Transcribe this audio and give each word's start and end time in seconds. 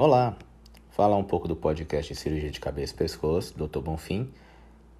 Olá, 0.00 0.36
falar 0.90 1.16
um 1.16 1.24
pouco 1.24 1.48
do 1.48 1.56
podcast 1.56 2.14
cirurgia 2.14 2.52
de 2.52 2.60
cabeça 2.60 2.94
e 2.94 2.96
pescoço, 2.96 3.52
Dr. 3.58 3.80
Bonfim. 3.80 4.30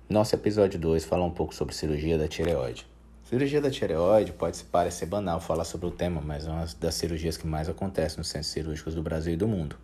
Nosso 0.08 0.34
episódio 0.34 0.76
2 0.76 1.04
fala 1.04 1.24
um 1.24 1.30
pouco 1.30 1.54
sobre 1.54 1.72
cirurgia 1.72 2.18
da 2.18 2.26
tireoide. 2.26 2.84
Cirurgia 3.22 3.60
da 3.60 3.70
tireoide 3.70 4.32
pode 4.32 4.60
parecer 4.64 5.06
banal 5.06 5.40
falar 5.40 5.62
sobre 5.62 5.86
o 5.86 5.92
tema, 5.92 6.20
mas 6.20 6.48
é 6.48 6.50
uma 6.50 6.66
das 6.80 6.96
cirurgias 6.96 7.36
que 7.36 7.46
mais 7.46 7.68
acontece 7.68 8.18
nos 8.18 8.26
centros 8.26 8.50
cirúrgicos 8.50 8.92
do 8.92 9.00
Brasil 9.00 9.34
e 9.34 9.36
do 9.36 9.46
mundo. 9.46 9.76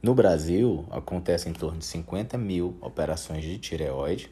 No 0.00 0.14
Brasil, 0.14 0.86
acontece 0.92 1.48
em 1.48 1.52
torno 1.52 1.80
de 1.80 1.84
50 1.84 2.38
mil 2.38 2.76
operações 2.80 3.42
de 3.42 3.58
tireoide, 3.58 4.30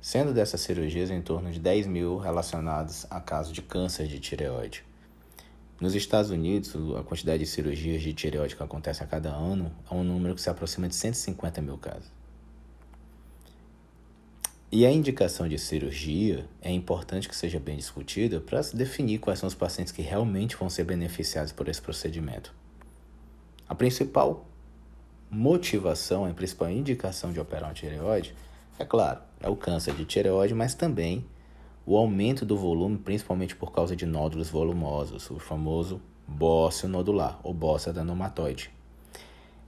sendo 0.00 0.32
dessas 0.32 0.60
cirurgias 0.60 1.10
em 1.10 1.20
torno 1.20 1.50
de 1.50 1.58
10 1.58 1.88
mil 1.88 2.16
relacionadas 2.16 3.08
a 3.10 3.20
casos 3.20 3.52
de 3.52 3.60
câncer 3.60 4.06
de 4.06 4.20
tireoide. 4.20 4.87
Nos 5.80 5.94
Estados 5.94 6.30
Unidos, 6.32 6.74
a 6.98 7.04
quantidade 7.04 7.44
de 7.44 7.48
cirurgias 7.48 8.02
de 8.02 8.12
tireoide 8.12 8.56
que 8.56 8.62
acontece 8.62 9.04
a 9.04 9.06
cada 9.06 9.30
ano 9.30 9.72
é 9.88 9.94
um 9.94 10.02
número 10.02 10.34
que 10.34 10.40
se 10.40 10.50
aproxima 10.50 10.88
de 10.88 10.94
150 10.96 11.62
mil 11.62 11.78
casos. 11.78 12.10
E 14.72 14.84
a 14.84 14.90
indicação 14.90 15.48
de 15.48 15.56
cirurgia 15.56 16.46
é 16.60 16.70
importante 16.72 17.28
que 17.28 17.36
seja 17.36 17.60
bem 17.60 17.76
discutida 17.76 18.40
para 18.40 18.60
se 18.62 18.76
definir 18.76 19.18
quais 19.18 19.38
são 19.38 19.46
os 19.46 19.54
pacientes 19.54 19.92
que 19.92 20.02
realmente 20.02 20.56
vão 20.56 20.68
ser 20.68 20.82
beneficiados 20.82 21.52
por 21.52 21.68
esse 21.68 21.80
procedimento. 21.80 22.52
A 23.68 23.74
principal 23.74 24.46
motivação, 25.30 26.24
a 26.24 26.34
principal 26.34 26.70
indicação 26.70 27.32
de 27.32 27.38
operar 27.38 27.68
uma 27.68 27.74
tireoide, 27.74 28.34
é 28.78 28.84
claro, 28.84 29.20
é 29.40 29.48
o 29.48 29.54
câncer 29.54 29.94
de 29.94 30.04
tireoide, 30.04 30.54
mas 30.54 30.74
também 30.74 31.24
o 31.88 31.96
aumento 31.96 32.44
do 32.44 32.54
volume, 32.54 32.98
principalmente 32.98 33.56
por 33.56 33.72
causa 33.72 33.96
de 33.96 34.04
nódulos 34.04 34.50
volumosos, 34.50 35.30
o 35.30 35.38
famoso 35.38 35.98
bócio 36.26 36.86
nodular, 36.86 37.40
ou 37.42 37.54
bócio 37.54 37.88
adenomatoide, 37.88 38.70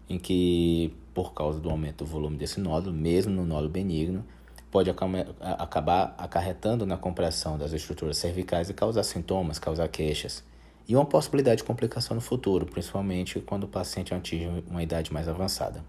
em 0.06 0.18
que, 0.18 0.92
por 1.14 1.32
causa 1.32 1.58
do 1.58 1.70
aumento 1.70 2.04
do 2.04 2.10
volume 2.10 2.36
desse 2.36 2.60
nódulo, 2.60 2.94
mesmo 2.94 3.32
no 3.32 3.46
nódulo 3.46 3.70
benigno, 3.70 4.22
pode 4.70 4.90
acabar 4.90 6.14
acarretando 6.18 6.84
na 6.84 6.98
compressão 6.98 7.56
das 7.56 7.72
estruturas 7.72 8.18
cervicais 8.18 8.68
e 8.68 8.74
causar 8.74 9.02
sintomas, 9.02 9.58
causar 9.58 9.88
queixas. 9.88 10.44
E 10.86 10.94
uma 10.94 11.06
possibilidade 11.06 11.62
de 11.62 11.64
complicação 11.64 12.14
no 12.14 12.20
futuro, 12.20 12.66
principalmente 12.66 13.40
quando 13.40 13.64
o 13.64 13.68
paciente 13.68 14.12
atinge 14.12 14.62
uma 14.68 14.82
idade 14.82 15.10
mais 15.10 15.26
avançada. 15.26 15.82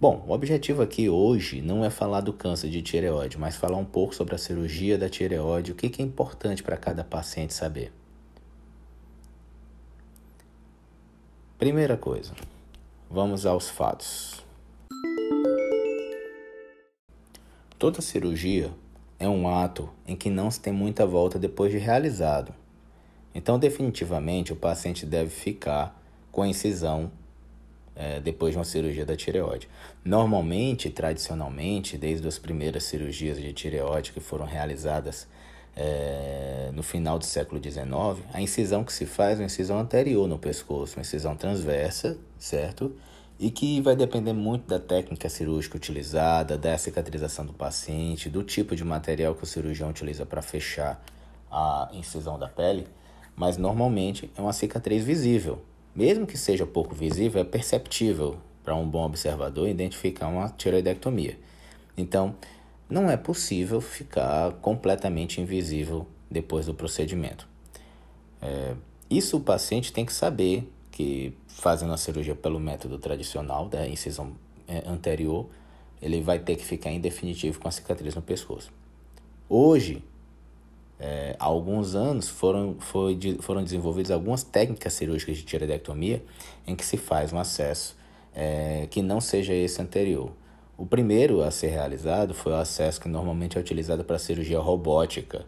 Bom, 0.00 0.24
o 0.28 0.32
objetivo 0.32 0.80
aqui 0.80 1.08
hoje 1.08 1.60
não 1.60 1.84
é 1.84 1.90
falar 1.90 2.20
do 2.20 2.32
câncer 2.32 2.70
de 2.70 2.80
tireoide, 2.80 3.36
mas 3.36 3.56
falar 3.56 3.78
um 3.78 3.84
pouco 3.84 4.14
sobre 4.14 4.32
a 4.32 4.38
cirurgia 4.38 4.96
da 4.96 5.08
tireoide, 5.08 5.72
o 5.72 5.74
que 5.74 6.00
é 6.00 6.04
importante 6.04 6.62
para 6.62 6.76
cada 6.76 7.02
paciente 7.02 7.52
saber. 7.52 7.92
Primeira 11.58 11.96
coisa, 11.96 12.32
vamos 13.10 13.44
aos 13.44 13.68
fatos. 13.68 14.44
Toda 17.76 18.00
cirurgia 18.00 18.70
é 19.18 19.28
um 19.28 19.48
ato 19.48 19.90
em 20.06 20.14
que 20.14 20.30
não 20.30 20.48
se 20.48 20.60
tem 20.60 20.72
muita 20.72 21.04
volta 21.04 21.40
depois 21.40 21.72
de 21.72 21.78
realizado. 21.78 22.54
Então, 23.34 23.58
definitivamente, 23.58 24.52
o 24.52 24.56
paciente 24.56 25.04
deve 25.04 25.30
ficar 25.30 26.00
com 26.30 26.42
a 26.42 26.48
incisão 26.48 27.10
é, 27.98 28.20
depois 28.20 28.52
de 28.52 28.58
uma 28.58 28.64
cirurgia 28.64 29.04
da 29.04 29.16
tireoide. 29.16 29.68
Normalmente, 30.04 30.88
tradicionalmente, 30.88 31.98
desde 31.98 32.26
as 32.28 32.38
primeiras 32.38 32.84
cirurgias 32.84 33.38
de 33.38 33.52
tireoide 33.52 34.12
que 34.12 34.20
foram 34.20 34.46
realizadas 34.46 35.26
é, 35.76 36.70
no 36.72 36.82
final 36.82 37.18
do 37.18 37.24
século 37.24 37.60
XIX, 37.60 38.24
a 38.32 38.40
incisão 38.40 38.84
que 38.84 38.92
se 38.92 39.04
faz 39.04 39.38
é 39.38 39.42
uma 39.42 39.46
incisão 39.46 39.78
anterior 39.80 40.28
no 40.28 40.38
pescoço, 40.38 40.96
uma 40.96 41.02
incisão 41.02 41.34
transversa, 41.36 42.16
certo? 42.38 42.94
e 43.38 43.50
que 43.50 43.80
vai 43.80 43.94
depender 43.94 44.32
muito 44.32 44.66
da 44.66 44.80
técnica 44.80 45.28
cirúrgica 45.28 45.76
utilizada, 45.76 46.58
da 46.58 46.76
cicatrização 46.76 47.46
do 47.46 47.52
paciente, 47.52 48.28
do 48.28 48.42
tipo 48.42 48.74
de 48.74 48.84
material 48.84 49.34
que 49.34 49.44
o 49.44 49.46
cirurgião 49.46 49.90
utiliza 49.90 50.26
para 50.26 50.42
fechar 50.42 51.00
a 51.50 51.88
incisão 51.92 52.36
da 52.36 52.48
pele, 52.48 52.88
mas 53.36 53.56
normalmente 53.56 54.28
é 54.36 54.40
uma 54.40 54.52
cicatriz 54.52 55.04
visível. 55.04 55.62
Mesmo 55.94 56.26
que 56.26 56.36
seja 56.36 56.66
pouco 56.66 56.94
visível, 56.94 57.40
é 57.40 57.44
perceptível 57.44 58.36
para 58.62 58.74
um 58.74 58.88
bom 58.88 59.04
observador 59.04 59.68
identificar 59.68 60.28
uma 60.28 60.48
tiroidectomia. 60.50 61.38
Então, 61.96 62.34
não 62.88 63.10
é 63.10 63.16
possível 63.16 63.80
ficar 63.80 64.52
completamente 64.60 65.40
invisível 65.40 66.06
depois 66.30 66.66
do 66.66 66.74
procedimento. 66.74 67.48
É, 68.40 68.74
isso 69.10 69.36
o 69.36 69.40
paciente 69.40 69.92
tem 69.92 70.04
que 70.04 70.12
saber 70.12 70.70
que 70.90 71.32
fazendo 71.46 71.92
a 71.92 71.96
cirurgia 71.96 72.34
pelo 72.34 72.60
método 72.60 72.98
tradicional 72.98 73.68
da 73.68 73.88
incisão 73.88 74.32
é, 74.66 74.82
anterior, 74.86 75.46
ele 76.00 76.20
vai 76.20 76.38
ter 76.38 76.56
que 76.56 76.64
ficar 76.64 76.90
em 76.90 77.00
definitivo 77.00 77.58
com 77.58 77.68
a 77.68 77.70
cicatriz 77.70 78.14
no 78.14 78.22
pescoço. 78.22 78.70
Hoje, 79.48 80.02
é, 81.00 81.36
há 81.38 81.44
alguns 81.44 81.94
anos 81.94 82.28
foram, 82.28 82.76
foi, 82.80 83.18
foram 83.40 83.62
desenvolvidas 83.62 84.10
algumas 84.10 84.42
técnicas 84.42 84.92
cirúrgicas 84.92 85.36
de 85.36 85.44
tiroidectomia 85.44 86.22
em 86.66 86.74
que 86.74 86.84
se 86.84 86.96
faz 86.96 87.32
um 87.32 87.38
acesso 87.38 87.96
é, 88.34 88.86
que 88.90 89.00
não 89.00 89.20
seja 89.20 89.54
esse 89.54 89.80
anterior. 89.80 90.32
O 90.76 90.86
primeiro 90.86 91.42
a 91.42 91.50
ser 91.50 91.68
realizado 91.68 92.34
foi 92.34 92.52
o 92.52 92.56
acesso 92.56 93.00
que 93.00 93.08
normalmente 93.08 93.56
é 93.56 93.60
utilizado 93.60 94.04
para 94.04 94.18
cirurgia 94.18 94.58
robótica, 94.58 95.44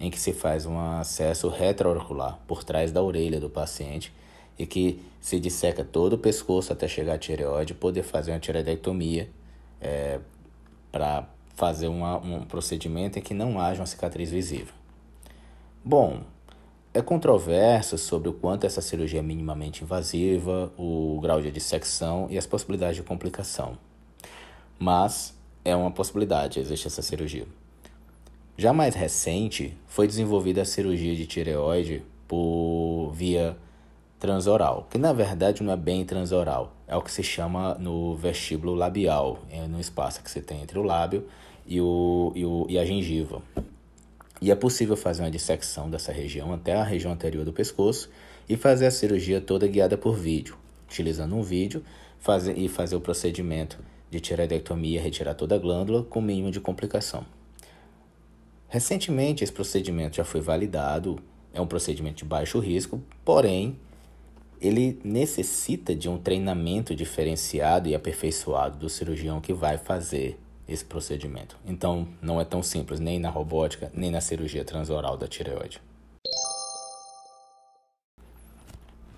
em 0.00 0.10
que 0.10 0.18
se 0.18 0.32
faz 0.32 0.64
um 0.64 0.78
acesso 0.78 1.48
retroauricular 1.48 2.38
por 2.46 2.62
trás 2.62 2.92
da 2.92 3.02
orelha 3.02 3.40
do 3.40 3.50
paciente 3.50 4.12
e 4.56 4.66
que 4.66 5.00
se 5.20 5.38
disseca 5.40 5.84
todo 5.84 6.14
o 6.14 6.18
pescoço 6.18 6.72
até 6.72 6.86
chegar 6.86 7.14
à 7.14 7.18
tireoide, 7.18 7.74
poder 7.74 8.02
fazer 8.02 8.32
uma 8.32 8.38
tireoidectomia 8.38 9.28
é, 9.80 10.20
para 10.90 11.28
fazer 11.58 11.88
uma, 11.88 12.18
um 12.18 12.42
procedimento 12.42 13.18
em 13.18 13.22
que 13.22 13.34
não 13.34 13.60
haja 13.60 13.80
uma 13.80 13.86
cicatriz 13.86 14.30
visível. 14.30 14.72
Bom, 15.84 16.20
é 16.94 17.02
controverso 17.02 17.98
sobre 17.98 18.28
o 18.28 18.32
quanto 18.32 18.64
essa 18.64 18.80
cirurgia 18.80 19.18
é 19.18 19.22
minimamente 19.22 19.82
invasiva, 19.82 20.72
o 20.78 21.18
grau 21.20 21.42
de 21.42 21.50
dissecção 21.50 22.28
e 22.30 22.38
as 22.38 22.46
possibilidades 22.46 22.94
de 22.94 23.02
complicação. 23.02 23.76
Mas 24.78 25.36
é 25.64 25.74
uma 25.74 25.90
possibilidade, 25.90 26.60
existe 26.60 26.86
essa 26.86 27.02
cirurgia. 27.02 27.46
Já 28.56 28.72
mais 28.72 28.94
recente, 28.94 29.76
foi 29.88 30.06
desenvolvida 30.06 30.62
a 30.62 30.64
cirurgia 30.64 31.16
de 31.16 31.26
tireoide 31.26 32.04
por 32.28 33.10
via 33.14 33.56
transoral, 34.20 34.86
que 34.88 34.96
na 34.96 35.12
verdade 35.12 35.64
não 35.64 35.72
é 35.72 35.76
bem 35.76 36.04
transoral, 36.04 36.72
é 36.86 36.96
o 36.96 37.02
que 37.02 37.10
se 37.10 37.24
chama 37.24 37.74
no 37.74 38.14
vestíbulo 38.14 38.74
labial, 38.74 39.38
é 39.50 39.66
no 39.66 39.80
espaço 39.80 40.22
que 40.22 40.30
você 40.30 40.40
tem 40.40 40.62
entre 40.62 40.78
o 40.78 40.82
lábio 40.82 41.26
e, 41.68 41.80
o, 41.80 42.32
e, 42.34 42.44
o, 42.44 42.66
e 42.68 42.78
a 42.78 42.84
gengiva. 42.84 43.42
E 44.40 44.50
é 44.50 44.54
possível 44.54 44.96
fazer 44.96 45.22
uma 45.22 45.30
dissecção 45.30 45.90
dessa 45.90 46.12
região 46.12 46.52
até 46.52 46.74
a 46.74 46.82
região 46.82 47.12
anterior 47.12 47.44
do 47.44 47.52
pescoço 47.52 48.08
e 48.48 48.56
fazer 48.56 48.86
a 48.86 48.90
cirurgia 48.90 49.40
toda 49.40 49.66
guiada 49.66 49.98
por 49.98 50.16
vídeo, 50.16 50.56
utilizando 50.86 51.34
um 51.36 51.42
vídeo 51.42 51.84
fazer, 52.18 52.56
e 52.56 52.68
fazer 52.68 52.96
o 52.96 53.00
procedimento 53.00 53.78
de 54.10 54.20
tireoidectomia, 54.20 55.02
retirar 55.02 55.34
toda 55.34 55.54
a 55.54 55.58
glândula 55.58 56.02
com 56.02 56.20
mínimo 56.20 56.50
de 56.50 56.60
complicação. 56.60 57.26
Recentemente, 58.68 59.42
esse 59.42 59.52
procedimento 59.52 60.16
já 60.16 60.24
foi 60.24 60.40
validado, 60.40 61.18
é 61.52 61.60
um 61.60 61.66
procedimento 61.66 62.18
de 62.18 62.24
baixo 62.24 62.58
risco, 62.58 63.02
porém 63.24 63.76
ele 64.60 64.98
necessita 65.04 65.94
de 65.94 66.08
um 66.08 66.18
treinamento 66.18 66.94
diferenciado 66.94 67.88
e 67.88 67.94
aperfeiçoado 67.94 68.78
do 68.78 68.88
cirurgião 68.88 69.40
que 69.40 69.52
vai 69.52 69.78
fazer 69.78 70.38
esse 70.68 70.84
procedimento. 70.84 71.56
Então, 71.66 72.06
não 72.20 72.40
é 72.40 72.44
tão 72.44 72.62
simples 72.62 73.00
nem 73.00 73.18
na 73.18 73.30
robótica, 73.30 73.90
nem 73.94 74.10
na 74.10 74.20
cirurgia 74.20 74.64
transoral 74.64 75.16
da 75.16 75.26
tireoide. 75.26 75.80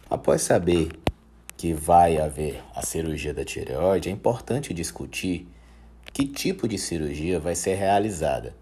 Após 0.08 0.42
saber 0.42 0.90
que 1.56 1.72
vai 1.72 2.18
haver 2.18 2.62
a 2.74 2.82
cirurgia 2.82 3.34
da 3.34 3.44
tireoide, 3.44 4.08
é 4.08 4.12
importante 4.12 4.72
discutir 4.72 5.46
que 6.12 6.26
tipo 6.26 6.66
de 6.66 6.78
cirurgia 6.78 7.38
vai 7.38 7.54
ser 7.54 7.74
realizada. 7.74 8.54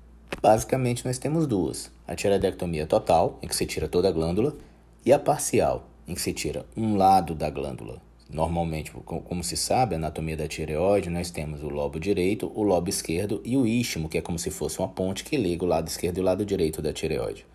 Basicamente, 0.42 1.04
nós 1.04 1.18
temos 1.18 1.46
duas: 1.46 1.90
a 2.06 2.14
tireoidectomia 2.14 2.86
total, 2.86 3.38
em 3.42 3.48
que 3.48 3.56
se 3.56 3.66
tira 3.66 3.88
toda 3.88 4.08
a 4.08 4.12
glândula, 4.12 4.56
e 5.04 5.12
a 5.12 5.18
parcial, 5.18 5.86
em 6.06 6.14
que 6.14 6.20
se 6.20 6.32
tira 6.32 6.66
um 6.76 6.96
lado 6.96 7.34
da 7.34 7.48
glândula. 7.48 8.07
Normalmente, 8.28 8.90
como 8.90 9.42
se 9.42 9.56
sabe, 9.56 9.94
a 9.94 9.98
anatomia 9.98 10.36
da 10.36 10.46
tireoide, 10.46 11.08
nós 11.08 11.30
temos 11.30 11.62
o 11.62 11.68
lobo 11.68 11.98
direito, 11.98 12.52
o 12.54 12.62
lobo 12.62 12.90
esquerdo 12.90 13.40
e 13.42 13.56
o 13.56 13.66
istmo, 13.66 14.08
que 14.08 14.18
é 14.18 14.20
como 14.20 14.38
se 14.38 14.50
fosse 14.50 14.78
uma 14.78 14.88
ponte 14.88 15.24
que 15.24 15.36
liga 15.36 15.64
o 15.64 15.68
lado 15.68 15.88
esquerdo 15.88 16.18
e 16.18 16.20
o 16.20 16.24
lado 16.24 16.44
direito 16.44 16.82
da 16.82 16.92
tireoide. 16.92 17.46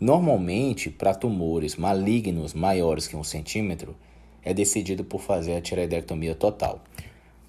Normalmente, 0.00 0.90
para 0.90 1.14
tumores 1.14 1.76
malignos 1.76 2.52
maiores 2.52 3.06
que 3.06 3.16
um 3.16 3.22
centímetro, 3.22 3.94
é 4.42 4.52
decidido 4.52 5.04
por 5.04 5.20
fazer 5.20 5.54
a 5.54 5.60
tireoidectomia 5.60 6.34
total. 6.34 6.82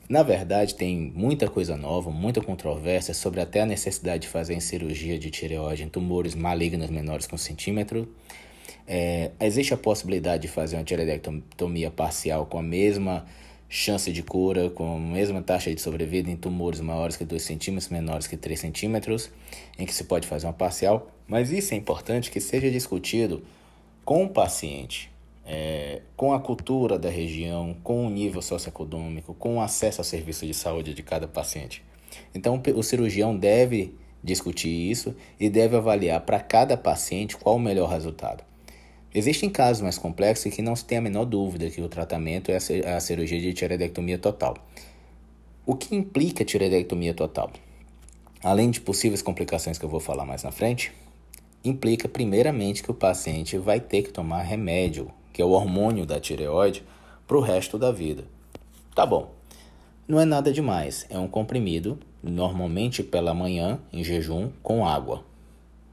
Na 0.07 0.21
verdade, 0.21 0.75
tem 0.75 1.11
muita 1.15 1.49
coisa 1.49 1.75
nova, 1.75 2.11
muita 2.11 2.39
controvérsia 2.39 3.15
sobre 3.15 3.41
até 3.41 3.61
a 3.61 3.65
necessidade 3.65 4.21
de 4.21 4.27
fazer 4.27 4.53
em 4.53 4.59
cirurgia 4.59 5.17
de 5.17 5.31
tireoide 5.31 5.83
em 5.83 5.89
tumores 5.89 6.35
malignos 6.35 6.91
menores 6.91 7.25
que 7.25 7.33
um 7.33 7.39
centímetro 7.39 8.07
É, 8.87 9.31
existe 9.39 9.73
a 9.73 9.77
possibilidade 9.77 10.43
de 10.43 10.47
fazer 10.47 10.75
uma 10.75 10.83
tireoidectomia 10.83 11.89
parcial 11.89 12.45
com 12.45 12.59
a 12.59 12.63
mesma 12.63 13.25
chance 13.67 14.11
de 14.11 14.21
cura, 14.21 14.69
com 14.69 14.95
a 14.95 14.99
mesma 14.99 15.41
taxa 15.41 15.73
de 15.73 15.81
sobrevida 15.81 16.29
em 16.29 16.35
tumores 16.35 16.79
maiores 16.79 17.17
que 17.17 17.25
2 17.25 17.41
centímetros, 17.41 17.89
menores 17.89 18.27
que 18.27 18.37
3 18.37 18.59
centímetros, 18.59 19.31
em 19.77 19.85
que 19.85 19.93
se 19.93 20.03
pode 20.03 20.27
fazer 20.27 20.47
uma 20.47 20.53
parcial, 20.53 21.07
mas 21.27 21.51
isso 21.51 21.73
é 21.73 21.77
importante 21.77 22.31
que 22.31 22.39
seja 22.39 22.69
discutido 22.69 23.43
com 24.03 24.23
o 24.23 24.29
paciente, 24.29 25.11
é, 25.45 26.01
com 26.15 26.33
a 26.33 26.39
cultura 26.39 26.99
da 26.99 27.09
região, 27.09 27.75
com 27.83 28.05
o 28.05 28.09
nível 28.09 28.41
socioeconômico, 28.41 29.33
com 29.33 29.57
o 29.57 29.61
acesso 29.61 29.99
ao 29.99 30.05
serviço 30.05 30.45
de 30.45 30.53
saúde 30.53 30.93
de 30.93 31.01
cada 31.01 31.27
paciente. 31.27 31.83
Então, 32.33 32.61
o 32.75 32.83
cirurgião 32.83 33.35
deve 33.35 33.95
discutir 34.23 34.69
isso 34.69 35.15
e 35.39 35.49
deve 35.49 35.75
avaliar 35.75 36.21
para 36.21 36.39
cada 36.39 36.77
paciente 36.77 37.35
qual 37.35 37.55
o 37.55 37.59
melhor 37.59 37.89
resultado. 37.89 38.43
Existem 39.17 39.49
casos 39.49 39.81
mais 39.81 39.97
complexos 39.97 40.53
que 40.53 40.61
não 40.61 40.75
se 40.75 40.83
tem 40.83 40.97
a 40.97 41.01
menor 41.01 41.23
dúvida 41.23 41.69
que 41.69 41.81
o 41.81 41.87
tratamento 41.87 42.51
é 42.51 42.57
a 42.57 42.99
cirurgia 42.99 43.39
de 43.39 43.53
tireoidectomia 43.53 44.17
total. 44.17 44.57
O 45.65 45.73
que 45.73 45.95
implica 45.95 46.43
tireoidectomia 46.43 47.13
total? 47.13 47.49
Além 48.43 48.69
de 48.69 48.81
possíveis 48.81 49.21
complicações 49.21 49.77
que 49.77 49.85
eu 49.85 49.89
vou 49.89 50.01
falar 50.01 50.25
mais 50.25 50.43
na 50.43 50.51
frente, 50.51 50.91
implica 51.63 52.09
primeiramente 52.09 52.83
que 52.83 52.91
o 52.91 52.93
paciente 52.93 53.57
vai 53.57 53.79
ter 53.79 54.01
que 54.01 54.11
tomar 54.11 54.41
remédio, 54.41 55.09
que 55.31 55.41
é 55.41 55.45
o 55.45 55.51
hormônio 55.51 56.05
da 56.05 56.19
tireoide, 56.19 56.83
para 57.25 57.37
o 57.37 57.41
resto 57.41 57.77
da 57.77 57.93
vida. 57.93 58.25
Tá 58.93 59.05
bom, 59.05 59.31
não 60.05 60.19
é 60.19 60.25
nada 60.25 60.51
demais, 60.51 61.05
é 61.09 61.17
um 61.17 61.29
comprimido, 61.29 61.97
normalmente 62.21 63.01
pela 63.01 63.33
manhã, 63.33 63.79
em 63.93 64.03
jejum, 64.03 64.49
com 64.61 64.85
água 64.85 65.23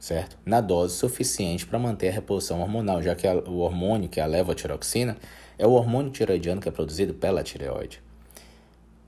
certo? 0.02 0.36
Na 0.44 0.60
dose 0.60 0.96
suficiente 0.96 1.64
para 1.64 1.78
manter 1.78 2.08
a 2.08 2.12
reposição 2.12 2.60
hormonal, 2.60 3.00
já 3.00 3.14
que 3.14 3.24
a, 3.24 3.36
o 3.36 3.58
hormônio, 3.58 4.08
que 4.08 4.18
é 4.18 4.22
a 4.24 4.26
levotiroxina, 4.26 5.16
é 5.56 5.64
o 5.64 5.70
hormônio 5.70 6.10
tiroidiano 6.10 6.60
que 6.60 6.68
é 6.68 6.72
produzido 6.72 7.14
pela 7.14 7.44
tireoide. 7.44 8.02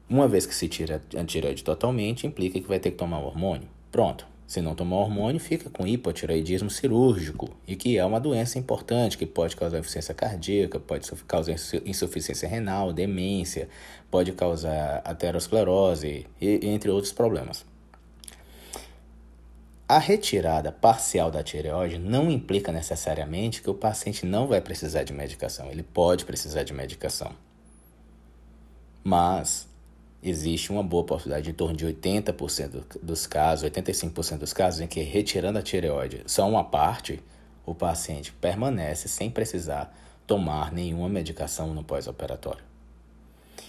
Uma 0.08 0.29
vez 0.29 0.46
que 0.46 0.55
se 0.55 0.69
tira 0.69 1.02
a 1.19 1.25
tireoide 1.25 1.64
totalmente, 1.64 2.29
implica 2.29 2.61
que 2.61 2.69
vai 2.69 2.79
ter 2.79 2.93
que 2.93 2.96
tomar 2.96 3.19
o 3.19 3.26
hormônio. 3.26 3.69
Pronto. 3.91 4.25
Se 4.46 4.61
não 4.61 4.75
tomar 4.75 4.99
hormônio, 4.99 5.41
fica 5.41 5.69
com 5.69 5.85
hipotireoidismo 5.85 6.70
cirúrgico, 6.70 7.50
e 7.67 7.75
que 7.75 7.99
é 7.99 8.05
uma 8.05 8.20
doença 8.20 8.56
importante 8.56 9.19
que 9.19 9.26
pode 9.26 9.56
causar 9.56 9.79
insuficiência 9.79 10.14
cardíaca, 10.14 10.79
pode 10.79 11.11
causar 11.26 11.56
insuficiência 11.85 12.49
renal, 12.49 12.93
demência, 12.93 13.69
pode 14.11 14.31
causar 14.32 15.00
aterosclerose, 15.05 16.26
e, 16.40 16.61
entre 16.69 16.90
outros 16.90 17.12
problemas. 17.12 17.64
A 19.87 19.99
retirada 19.99 20.73
parcial 20.73 21.31
da 21.31 21.43
tireoide 21.43 21.99
não 21.99 22.31
implica 22.31 22.73
necessariamente 22.73 23.61
que 23.61 23.69
o 23.69 23.75
paciente 23.75 24.25
não 24.25 24.47
vai 24.47 24.61
precisar 24.61 25.05
de 25.05 25.13
medicação. 25.13 25.71
Ele 25.71 25.83
pode 25.83 26.25
precisar 26.25 26.63
de 26.63 26.73
medicação. 26.73 27.33
Mas 29.03 29.69
existe 30.23 30.73
uma 30.73 30.83
boa 30.83 31.05
possibilidade, 31.05 31.51
em 31.51 31.53
torno 31.53 31.77
de 31.77 31.85
80% 31.85 32.99
dos 33.03 33.27
casos, 33.27 33.71
85% 33.71 34.39
dos 34.39 34.55
casos, 34.55 34.81
em 34.81 34.87
que 34.87 35.03
retirando 35.03 35.59
a 35.59 35.63
tireoide 35.63 36.23
só 36.27 36.49
uma 36.49 36.65
parte, 36.65 37.23
o 37.67 37.75
paciente 37.75 38.33
permanece 38.33 39.07
sem 39.07 39.31
precisar 39.31 39.95
tomar 40.27 40.73
nenhuma 40.73 41.11
medicação 41.11 41.75
no 41.75 41.85
pós-operatório. 41.85 42.65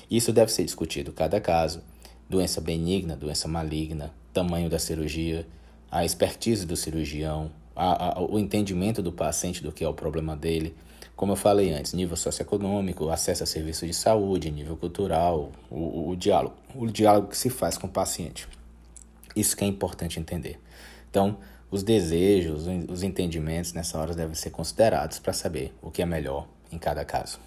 Isso 0.10 0.32
deve 0.32 0.50
ser 0.50 0.64
discutido 0.64 1.12
cada 1.12 1.42
caso, 1.42 1.84
doença 2.30 2.62
benigna, 2.62 3.18
doença 3.18 3.50
maligna, 3.50 4.14
tamanho 4.34 4.70
da 4.70 4.80
cirurgia 4.80 5.46
a 5.96 6.04
expertise 6.04 6.66
do 6.66 6.76
cirurgião, 6.76 7.50
a, 7.74 8.20
a, 8.20 8.22
o 8.22 8.38
entendimento 8.38 9.02
do 9.02 9.14
paciente 9.14 9.64
do 9.64 9.72
que 9.72 9.82
é 9.82 9.88
o 9.88 9.94
problema 9.94 10.36
dele. 10.36 10.76
Como 11.16 11.32
eu 11.32 11.38
falei 11.38 11.72
antes, 11.72 11.94
nível 11.94 12.18
socioeconômico, 12.18 13.08
acesso 13.10 13.44
a 13.44 13.46
serviços 13.46 13.88
de 13.88 13.94
saúde, 13.94 14.52
nível 14.52 14.76
cultural, 14.76 15.54
o, 15.72 15.76
o, 15.76 16.10
o 16.10 16.16
diálogo, 16.18 16.54
o 16.76 16.86
diálogo 16.88 17.30
que 17.30 17.38
se 17.38 17.50
faz 17.50 17.78
com 17.78 17.88
o 17.88 17.90
paciente. 17.90 18.46
Isso 19.34 19.56
que 19.56 19.64
é 19.64 19.68
importante 19.68 20.20
entender. 20.20 20.60
Então, 21.10 21.38
os 21.72 21.82
desejos, 21.82 22.68
os 22.90 23.02
entendimentos 23.02 23.72
nessa 23.72 23.98
hora 23.98 24.14
devem 24.14 24.36
ser 24.36 24.50
considerados 24.50 25.18
para 25.20 25.32
saber 25.32 25.74
o 25.82 25.90
que 25.90 26.02
é 26.02 26.06
melhor 26.06 26.46
em 26.74 26.78
cada 26.78 27.06
caso. 27.06 27.40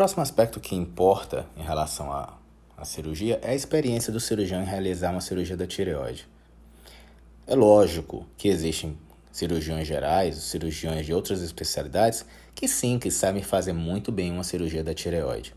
Próximo 0.00 0.22
aspecto 0.22 0.60
que 0.60 0.74
importa 0.74 1.46
em 1.58 1.62
relação 1.62 2.10
à, 2.10 2.38
à 2.74 2.86
cirurgia 2.86 3.38
é 3.42 3.50
a 3.50 3.54
experiência 3.54 4.10
do 4.10 4.18
cirurgião 4.18 4.62
em 4.62 4.64
realizar 4.64 5.10
uma 5.10 5.20
cirurgia 5.20 5.58
da 5.58 5.66
tireoide. 5.66 6.26
É 7.46 7.54
lógico 7.54 8.26
que 8.38 8.48
existem 8.48 8.96
cirurgiões 9.30 9.86
gerais, 9.86 10.36
cirurgiões 10.36 11.04
de 11.04 11.12
outras 11.12 11.42
especialidades, 11.42 12.24
que 12.54 12.66
sim, 12.66 12.98
que 12.98 13.10
sabem 13.10 13.42
fazer 13.42 13.74
muito 13.74 14.10
bem 14.10 14.32
uma 14.32 14.42
cirurgia 14.42 14.82
da 14.82 14.94
tireoide. 14.94 15.54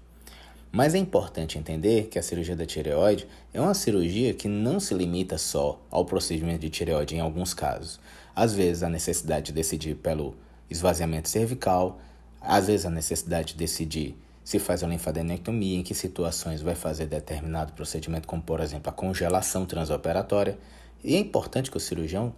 Mas 0.69 0.93
é 0.93 0.97
importante 0.97 1.57
entender 1.57 2.09
que 2.09 2.19
a 2.19 2.21
cirurgia 2.21 2.57
da 2.57 2.65
tireoide 2.65 3.25
é 3.53 3.61
uma 3.61 3.73
cirurgia 3.73 4.33
que 4.33 4.49
não 4.49 4.77
se 4.77 4.93
limita 4.93 5.37
só 5.37 5.79
ao 5.89 6.03
procedimento 6.03 6.59
de 6.59 6.69
tireoide 6.69 7.15
em 7.15 7.21
alguns 7.21 7.53
casos. 7.53 7.97
Às 8.35 8.53
vezes, 8.53 8.83
a 8.83 8.89
necessidade 8.89 9.45
de 9.45 9.51
decidir 9.53 9.95
pelo 9.95 10.35
esvaziamento 10.69 11.29
cervical, 11.29 11.97
às 12.41 12.67
vezes, 12.67 12.85
a 12.85 12.89
necessidade 12.89 13.53
de 13.53 13.55
decidir 13.55 14.21
se 14.43 14.59
faz 14.59 14.83
a 14.83 14.87
linfadenectomia, 14.87 15.77
em 15.79 15.83
que 15.83 15.93
situações 15.93 16.61
vai 16.61 16.75
fazer 16.75 17.05
determinado 17.05 17.73
procedimento, 17.73 18.27
como 18.27 18.41
por 18.41 18.59
exemplo 18.59 18.89
a 18.89 18.93
congelação 18.93 19.65
transoperatória. 19.65 20.57
E 21.03 21.15
é 21.15 21.19
importante 21.19 21.69
que 21.69 21.77
o 21.77 21.79
cirurgião 21.79 22.33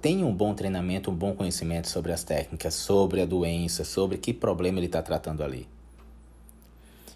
tenha 0.00 0.24
um 0.24 0.34
bom 0.34 0.54
treinamento, 0.54 1.10
um 1.10 1.14
bom 1.14 1.34
conhecimento 1.34 1.88
sobre 1.88 2.12
as 2.12 2.24
técnicas, 2.24 2.74
sobre 2.74 3.20
a 3.20 3.26
doença, 3.26 3.84
sobre 3.84 4.16
que 4.18 4.32
problema 4.32 4.78
ele 4.78 4.86
está 4.86 5.02
tratando 5.02 5.42
ali. 5.42 5.68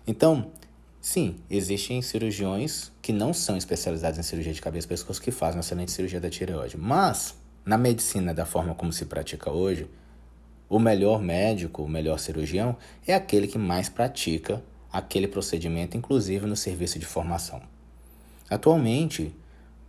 Então, 0.07 0.51
sim, 1.01 1.37
existem 1.49 2.03
cirurgiões 2.03 2.93
que 3.01 3.13
não 3.13 3.33
são 3.33 3.57
especializados 3.57 4.19
em 4.19 4.23
cirurgia 4.23 4.53
de 4.53 4.61
cabeça 4.61 4.87
e 4.87 4.89
pescoço 4.89 5.23
que 5.23 5.31
fazem 5.31 5.57
uma 5.57 5.63
excelente 5.63 5.93
cirurgia 5.93 6.21
da 6.21 6.29
tireoide. 6.29 6.77
Mas, 6.77 7.37
na 7.65 7.79
medicina 7.79 8.35
da 8.35 8.45
forma 8.45 8.75
como 8.75 8.93
se 8.93 9.07
pratica 9.07 9.51
hoje, 9.51 9.89
o 10.73 10.79
melhor 10.79 11.21
médico, 11.21 11.83
o 11.83 11.89
melhor 11.89 12.19
cirurgião, 12.19 12.75
é 13.07 13.13
aquele 13.13 13.47
que 13.47 13.59
mais 13.59 13.91
pratica 13.91 14.65
aquele 14.91 15.29
procedimento, 15.29 15.99
inclusive 15.99 16.47
no 16.47 16.57
serviço 16.57 16.99
de 16.99 17.05
formação. 17.05 17.61
Atualmente, 18.49 19.35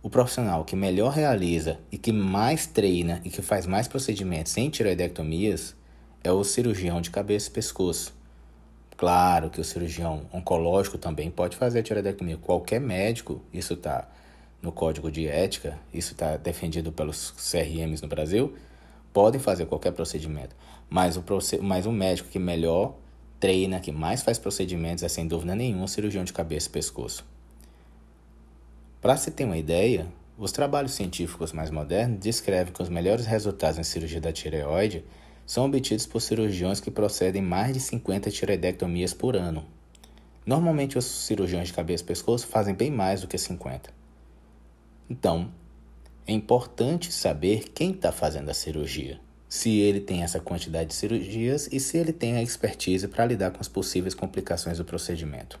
o 0.02 0.10
profissional 0.10 0.62
que 0.62 0.76
melhor 0.76 1.10
realiza 1.10 1.78
e 1.90 1.96
que 1.96 2.12
mais 2.12 2.66
treina 2.66 3.22
e 3.24 3.30
que 3.30 3.40
faz 3.40 3.64
mais 3.64 3.88
procedimentos 3.88 4.52
sem 4.52 4.68
tiroidectomias 4.68 5.74
é 6.22 6.30
o 6.30 6.44
cirurgião 6.44 7.00
de 7.00 7.08
cabeça 7.08 7.48
e 7.48 7.52
pescoço. 7.52 8.14
Claro 8.94 9.48
que 9.48 9.62
o 9.62 9.64
cirurgião 9.64 10.26
oncológico 10.34 10.98
também 10.98 11.30
pode 11.30 11.56
fazer 11.56 11.78
a 11.78 11.82
tiroidectomia. 11.82 12.36
Qualquer 12.36 12.78
médico, 12.78 13.40
isso 13.54 13.72
está 13.72 14.06
no 14.60 14.70
código 14.70 15.10
de 15.10 15.26
ética, 15.26 15.78
isso 15.94 16.12
está 16.12 16.36
defendido 16.36 16.92
pelos 16.92 17.30
CRMs 17.30 18.02
no 18.02 18.08
Brasil, 18.08 18.54
podem 19.14 19.40
fazer 19.40 19.64
qualquer 19.64 19.92
procedimento. 19.92 20.54
Mas 20.88 21.16
o, 21.16 21.24
mas 21.62 21.86
o 21.86 21.92
médico 21.92 22.28
que 22.28 22.38
melhor 22.38 22.94
treina, 23.40 23.80
que 23.80 23.92
mais 23.92 24.22
faz 24.22 24.38
procedimentos, 24.38 25.04
é 25.04 25.08
sem 25.08 25.26
dúvida 25.26 25.54
nenhuma 25.54 25.88
cirurgião 25.88 26.24
de 26.24 26.32
cabeça 26.32 26.68
e 26.68 26.72
pescoço. 26.72 27.24
Para 29.00 29.16
se 29.16 29.30
ter 29.30 29.44
uma 29.44 29.58
ideia, 29.58 30.06
os 30.38 30.50
trabalhos 30.50 30.92
científicos 30.92 31.52
mais 31.52 31.70
modernos 31.70 32.18
descrevem 32.18 32.72
que 32.72 32.82
os 32.82 32.88
melhores 32.88 33.26
resultados 33.26 33.78
em 33.78 33.82
cirurgia 33.82 34.20
da 34.20 34.32
tireoide 34.32 35.04
são 35.46 35.66
obtidos 35.66 36.06
por 36.06 36.20
cirurgiões 36.20 36.80
que 36.80 36.90
procedem 36.90 37.42
mais 37.42 37.74
de 37.74 37.80
50 37.80 38.30
tireoidectomias 38.30 39.12
por 39.12 39.36
ano. 39.36 39.64
Normalmente, 40.46 40.96
os 40.96 41.04
cirurgiões 41.04 41.68
de 41.68 41.74
cabeça 41.74 42.02
e 42.02 42.06
pescoço 42.06 42.46
fazem 42.46 42.74
bem 42.74 42.90
mais 42.90 43.20
do 43.20 43.28
que 43.28 43.36
50. 43.36 43.90
Então, 45.08 45.52
é 46.26 46.32
importante 46.32 47.12
saber 47.12 47.68
quem 47.74 47.90
está 47.90 48.10
fazendo 48.10 48.48
a 48.48 48.54
cirurgia 48.54 49.20
se 49.54 49.78
ele 49.78 50.00
tem 50.00 50.24
essa 50.24 50.40
quantidade 50.40 50.88
de 50.88 50.94
cirurgias 50.94 51.68
e 51.70 51.78
se 51.78 51.96
ele 51.96 52.12
tem 52.12 52.36
a 52.36 52.42
expertise 52.42 53.06
para 53.06 53.24
lidar 53.24 53.52
com 53.52 53.60
as 53.60 53.68
possíveis 53.68 54.12
complicações 54.12 54.78
do 54.78 54.84
procedimento. 54.84 55.60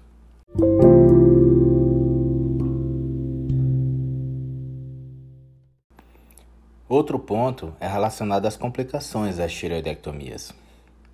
Outro 6.88 7.20
ponto 7.20 7.72
é 7.78 7.86
relacionado 7.86 8.46
às 8.46 8.56
complicações 8.56 9.36
das 9.36 9.52
tireoidectomias. 9.52 10.52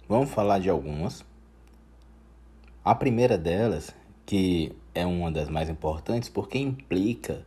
Vamos 0.09 0.31
falar 0.31 0.59
de 0.59 0.71
algumas. 0.71 1.23
A 2.83 2.95
primeira 2.95 3.37
delas, 3.37 3.95
que 4.25 4.75
é 4.95 5.05
uma 5.05 5.31
das 5.31 5.51
mais 5.51 5.69
importantes, 5.69 6.31
porque 6.31 6.57
implica 6.57 7.45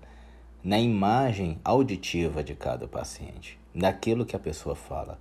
na 0.63 0.79
imagem 0.79 1.59
auditiva 1.63 2.43
de 2.43 2.53
cada 2.53 2.87
paciente 2.87 3.62
daquilo 3.73 4.25
que 4.25 4.35
a 4.35 4.39
pessoa 4.39 4.75
fala. 4.75 5.19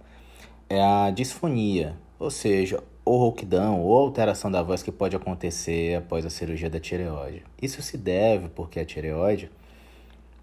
É 0.69 0.81
a 0.83 1.11
disfonia, 1.11 1.97
ou 2.19 2.31
seja, 2.31 2.83
ou 3.05 3.19
rouquidão 3.19 3.81
ou 3.81 3.99
alteração 3.99 4.51
da 4.51 4.63
voz 4.63 4.83
que 4.83 4.93
pode 4.93 5.17
acontecer 5.17 5.97
após 5.97 6.25
a 6.25 6.31
cirurgia 6.31 6.71
da 6.71 6.81
tireoide. 6.81 7.45
Isso 7.61 7.83
se 7.83 7.97
deve 7.97 8.49
porque 8.49 8.79
a 8.79 8.85
tireoide 8.85 9.51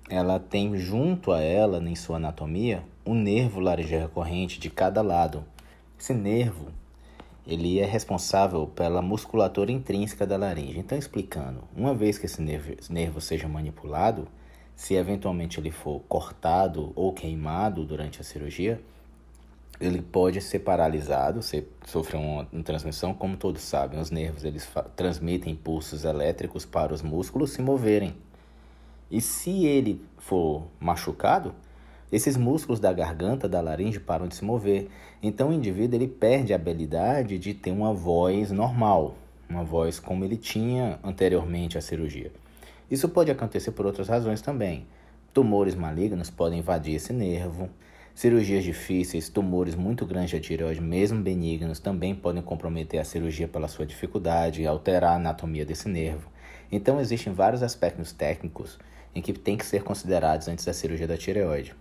ela 0.10 0.40
tem 0.40 0.76
junto 0.76 1.32
a 1.32 1.40
ela, 1.40 1.78
em 1.78 1.96
sua 1.96 2.18
anatomia, 2.18 2.84
um 3.06 3.14
nervo 3.14 3.60
laringeu 3.60 4.00
recorrente 4.00 4.60
de 4.60 4.70
cada 4.70 5.04
lado. 5.04 5.46
Esse 6.00 6.16
nervo, 6.16 6.70
ele 7.46 7.80
é 7.80 7.86
responsável 7.86 8.66
pela 8.66 9.04
musculatura 9.04 9.72
intrínseca 9.72 10.26
da 10.26 10.36
laringe. 10.36 10.80
Então, 10.80 10.98
explicando, 10.98 11.64
uma 11.76 11.94
vez 11.94 12.18
que 12.18 12.26
esse 12.26 12.42
nervo, 12.42 12.74
esse 12.80 12.92
nervo 12.92 13.22
seja 13.22 13.48
manipulado, 13.48 14.28
se 14.80 14.94
eventualmente 14.94 15.60
ele 15.60 15.72
for 15.72 16.00
cortado 16.08 16.94
ou 16.96 17.12
queimado 17.12 17.84
durante 17.84 18.22
a 18.22 18.24
cirurgia, 18.24 18.80
ele 19.78 20.02
pode 20.02 20.40
ser 20.40 20.60
paralisado, 20.60 21.44
se 21.44 21.68
sofrer 21.86 22.18
uma, 22.18 22.48
uma 22.50 22.64
transmissão, 22.64 23.14
como 23.14 23.36
todos 23.36 23.62
sabem, 23.62 24.00
os 24.00 24.10
nervos 24.10 24.46
eles 24.46 24.72
transmitem 24.96 25.52
impulsos 25.52 26.06
elétricos 26.06 26.66
para 26.66 26.94
os 26.94 27.02
músculos 27.02 27.52
se 27.52 27.62
moverem. 27.62 28.16
E 29.12 29.20
se 29.20 29.66
ele 29.66 30.02
for 30.18 30.64
machucado, 30.80 31.54
esses 32.10 32.38
músculos 32.38 32.80
da 32.80 32.94
garganta, 32.94 33.50
da 33.50 33.60
laringe 33.60 34.00
param 34.00 34.30
de 34.30 34.36
se 34.36 34.46
mover. 34.46 34.88
Então 35.22 35.50
o 35.50 35.54
indivíduo 35.54 35.98
ele 35.98 36.08
perde 36.08 36.54
a 36.54 36.56
habilidade 36.56 37.38
de 37.38 37.54
ter 37.54 37.72
uma 37.72 37.94
voz 37.94 38.50
normal, 38.50 39.18
uma 39.50 39.66
voz 39.66 40.00
como 40.00 40.24
ele 40.24 40.38
tinha 40.38 40.98
anteriormente 41.04 41.78
à 41.78 41.82
cirurgia. 41.82 42.32
Isso 42.90 43.08
pode 43.10 43.30
acontecer 43.30 43.72
por 43.72 43.86
outras 43.86 44.08
razões 44.08 44.42
também. 44.42 44.88
Tumores 45.34 45.76
malignos 45.76 46.30
podem 46.30 46.60
invadir 46.60 46.96
esse 46.96 47.14
nervo. 47.14 47.70
Cirurgias 48.16 48.64
difíceis, 48.64 49.30
tumores 49.30 49.76
muito 49.76 50.06
grandes 50.06 50.34
da 50.34 50.40
tireoide, 50.40 50.82
mesmo 50.82 51.22
benignos, 51.22 51.80
também 51.80 52.14
podem 52.14 52.42
comprometer 52.42 53.00
a 53.00 53.06
cirurgia 53.06 53.48
pela 53.48 53.68
sua 53.68 53.86
dificuldade 53.86 54.62
e 54.62 54.68
alterar 54.68 55.14
a 55.14 55.16
anatomia 55.16 55.66
desse 55.66 55.88
nervo. 55.88 56.30
Então, 56.72 57.00
existem 57.00 57.32
vários 57.32 57.64
aspectos 57.64 58.12
técnicos 58.12 58.78
em 59.16 59.22
que 59.22 59.32
tem 59.32 59.56
que 59.56 59.66
ser 59.66 59.84
considerados 59.84 60.48
antes 60.48 60.66
da 60.66 60.74
cirurgia 60.74 61.08
da 61.08 61.18
tireoide. 61.18 61.74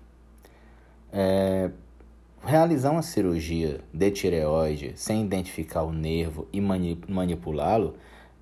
É, 1.12 1.70
realizar 2.44 2.90
uma 2.90 3.02
cirurgia 3.02 3.80
de 3.92 4.10
tireoide 4.10 4.92
sem 4.94 5.24
identificar 5.24 5.82
o 5.82 5.92
nervo 5.92 6.46
e 6.52 6.60
manipulá-lo 6.60 7.96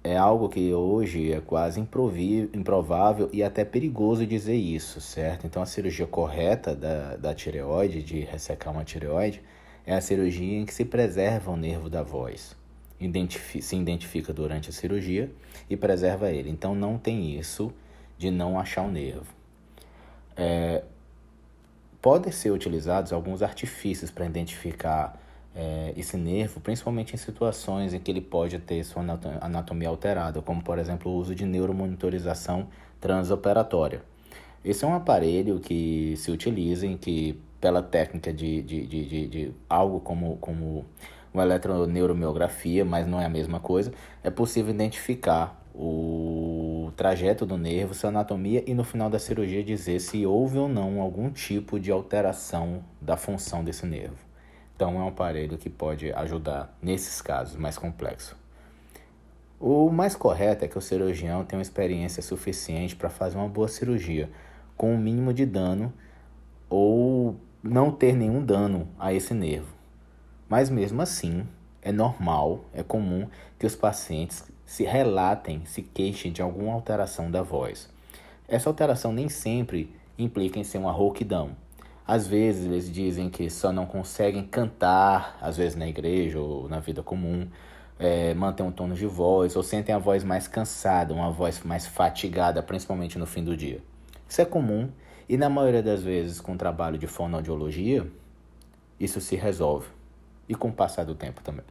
é 0.07 0.17
algo 0.17 0.49
que 0.49 0.73
hoje 0.73 1.33
é 1.33 1.41
quase 1.41 1.81
improvável 1.81 3.29
e 3.33 3.43
até 3.43 3.65
perigoso 3.65 4.25
dizer 4.25 4.55
isso, 4.55 5.01
certo? 5.01 5.47
Então, 5.47 5.61
a 5.61 5.67
cirurgia 5.67 6.07
correta 6.07 6.77
da, 6.77 7.17
da 7.17 7.35
tireoide, 7.35 8.05
de 8.05 8.21
ressecar 8.21 8.73
uma 8.73 8.85
tireoide, 8.85 9.43
é 9.85 9.95
a 9.95 10.01
cirurgia 10.01 10.61
em 10.61 10.65
que 10.65 10.73
se 10.73 10.85
preserva 10.85 11.51
o 11.51 11.57
nervo 11.57 11.91
da 11.91 12.05
voz. 12.05 12.55
Identifi 13.01 13.61
se 13.61 13.75
identifica 13.75 14.33
durante 14.33 14.71
a 14.71 14.73
cirurgia 14.73 15.29
e 15.69 15.77
preserva 15.77 16.31
ele. 16.31 16.51
Então, 16.51 16.73
não 16.73 16.97
tem 16.97 17.37
isso 17.37 17.73
de 18.17 18.31
não 18.31 18.61
achar 18.61 18.83
o 18.83 18.91
nervo. 18.91 19.35
É, 20.37 20.85
podem 22.01 22.31
ser 22.31 22.53
utilizados 22.53 23.13
alguns 23.13 23.43
artifícios 23.43 24.13
para 24.13 24.25
identificar 24.25 25.21
é, 25.57 25.95
esse 25.97 26.19
nervo, 26.19 26.61
principalmente 26.61 27.15
em 27.15 27.17
situações 27.17 27.95
em 27.95 27.99
que 27.99 28.11
ele 28.11 28.21
pode 28.21 28.59
ter 28.59 28.85
sua 28.85 29.03
anatomia 29.41 29.89
alterada, 29.89 30.43
como 30.43 30.63
por 30.63 30.79
exemplo 30.79 31.11
o 31.11 31.17
uso 31.17 31.35
de 31.35 31.47
neuromonitorização 31.47 32.69
transoperatória. 33.01 34.03
Esse 34.63 34.85
é 34.85 34.89
um 34.89 34.95
aparelho 34.95 35.59
que 35.59 36.15
se 36.19 36.31
utiliza 36.31 36.87
em 36.87 36.97
que, 36.97 37.41
pela 37.61 37.83
técnica 37.83 38.33
de, 38.33 38.61
de, 38.63 38.87
de, 38.87 39.05
de, 39.07 39.27
de 39.29 39.55
algo 39.69 40.01
como, 40.01 40.37
como 40.37 40.85
uma 41.33 41.43
eletroneuromiografia, 41.43 42.85
mas 42.85 43.07
não 43.07 43.21
é 43.21 43.25
a 43.25 43.29
mesma 43.29 43.59
coisa, 43.59 43.93
é 44.23 44.31
possível 44.31 44.75
identificar 44.75 45.63
o 45.75 46.91
trajeto 46.97 47.47
do 47.47 47.57
nervo, 47.57 47.95
sua 47.95 48.09
anatomia 48.09 48.65
e 48.67 48.75
no 48.75 48.83
final 48.85 49.09
da 49.09 49.19
cirurgia 49.19 49.63
dizer 49.63 50.01
se 50.01 50.27
houve 50.27 50.59
ou 50.59 50.69
não 50.69 51.01
algum 51.01 51.31
tipo 51.31 51.79
de 51.79 51.91
alteração 51.91 52.83
da 53.01 53.17
função 53.17 53.63
desse 53.63 53.87
nervo. 53.87 54.26
Então, 54.77 55.01
é 55.01 55.05
um 55.05 55.09
aparelho 55.09 55.57
que 55.57 55.71
pode 55.71 56.13
ajudar 56.13 56.77
nesses 56.83 57.23
casos 57.23 57.57
mais 57.57 57.79
complexos. 57.79 58.37
O 59.59 59.91
mais 59.91 60.15
correto 60.15 60.67
é 60.67 60.69
que 60.69 60.77
o 60.77 60.83
cirurgião 60.83 61.43
tenha 61.43 61.59
uma 61.59 61.63
experiência 61.63 62.23
suficiente 62.23 62.95
para 62.95 63.09
fazer 63.09 63.39
uma 63.39 63.49
boa 63.49 63.69
cirurgia, 63.69 64.29
com 64.77 64.91
o 64.91 64.95
um 64.95 64.99
mínimo 64.99 65.33
de 65.33 65.47
dano 65.47 65.91
ou 66.69 67.41
não 67.63 67.91
ter 67.91 68.15
nenhum 68.15 68.45
dano 68.45 68.87
a 68.99 69.15
esse 69.15 69.33
nervo. 69.33 69.75
Mas 70.47 70.69
mesmo 70.69 71.01
assim, 71.01 71.49
é 71.81 71.91
normal, 71.91 72.67
é 72.75 72.83
comum 72.83 73.27
que 73.59 73.65
os 73.65 73.75
pacientes 73.75 74.45
se 74.67 74.85
relatem, 74.85 75.65
se 75.65 75.81
queixem 75.81 76.31
de 76.31 76.43
alguma 76.43 76.75
alteração 76.75 77.31
da 77.31 77.43
voz. 77.43 77.89
Essa 78.47 78.69
alteração 78.69 79.11
nem 79.11 79.31
sempre 79.31 79.91
implica 80.19 80.59
em 80.59 80.65
ser 80.65 80.77
uma 80.77 80.93
rouquidão. 80.93 81.57
Às 82.07 82.27
vezes 82.27 82.67
eles 82.67 82.93
dizem 82.93 83.29
que 83.29 83.51
só 83.51 83.73
não 83.73 83.85
conseguem 83.85 84.45
cantar, 84.45 85.37
às 85.41 85.57
vezes 85.57 85.77
na 85.77 85.89
igreja 85.89 86.39
ou 86.39 86.69
na 86.69 86.79
vida 86.79 87.03
comum, 87.03 87.49
é, 87.99 88.35
um 88.63 88.71
tom 88.71 88.93
de 88.93 89.07
voz, 89.07 89.57
ou 89.57 89.63
sentem 89.63 89.95
a 89.95 89.99
voz 89.99 90.23
mais 90.23 90.47
cansada, 90.47 91.13
uma 91.13 91.31
voz 91.31 91.63
mais 91.65 91.87
fatigada, 91.87 92.63
principalmente 92.63 93.19
no 93.19 93.27
fim 93.27 93.43
do 93.43 93.57
dia. 93.57 93.81
Isso 94.29 94.41
é 94.41 94.45
comum 94.45 94.89
e 95.29 95.37
na 95.37 95.49
maioria 95.49 95.83
das 95.83 96.03
vezes 96.03 96.41
com 96.41 96.53
o 96.53 96.57
trabalho 96.57 96.97
de 96.97 97.09
fonoaudiologia, 97.09 98.07
isso 99.01 99.21
se 99.21 99.35
resolve. 99.35 99.89
E 100.49 100.55
com 100.55 100.69
o 100.69 100.73
passar 100.73 101.05
do 101.05 101.15
tempo 101.17 101.41
também. 101.43 101.65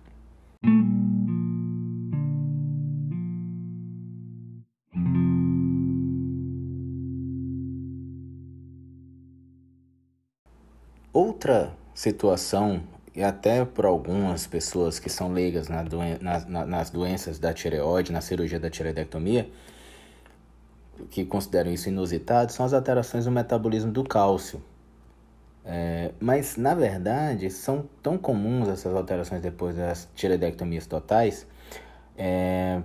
Outra 11.45 11.71
situação, 11.93 12.81
e 13.15 13.21
até 13.21 13.63
por 13.63 13.85
algumas 13.85 14.47
pessoas 14.47 14.97
que 14.97 15.11
são 15.11 15.31
leigas 15.31 15.67
na 15.67 15.83
doen 15.83 16.17
nas, 16.19 16.43
nas 16.47 16.89
doenças 16.89 17.37
da 17.37 17.53
tireoide, 17.53 18.11
na 18.11 18.19
cirurgia 18.19 18.59
da 18.59 18.67
tireoidectomia, 18.67 19.47
que 21.11 21.23
consideram 21.23 21.71
isso 21.71 21.87
inusitado, 21.87 22.51
são 22.51 22.65
as 22.65 22.73
alterações 22.73 23.27
no 23.27 23.31
metabolismo 23.31 23.91
do 23.91 24.03
cálcio. 24.03 24.59
É, 25.63 26.13
mas, 26.19 26.57
na 26.57 26.73
verdade, 26.73 27.51
são 27.51 27.87
tão 28.01 28.17
comuns 28.17 28.67
essas 28.67 28.95
alterações 28.95 29.39
depois 29.39 29.75
das 29.75 30.09
tireoidectomias 30.15 30.87
totais, 30.87 31.45
é, 32.17 32.81